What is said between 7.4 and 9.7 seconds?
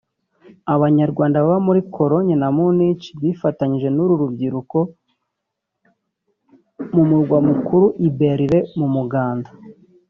Mukuru i Berlin mu muganda